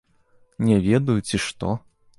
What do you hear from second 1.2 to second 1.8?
ці што?